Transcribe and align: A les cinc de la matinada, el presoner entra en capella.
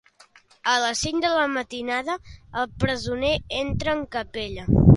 A 0.71 0.77
les 0.83 1.01
cinc 1.07 1.19
de 1.25 1.29
la 1.33 1.43
matinada, 1.57 2.15
el 2.63 2.73
presoner 2.85 3.33
entra 3.61 3.97
en 4.01 4.05
capella. 4.19 4.71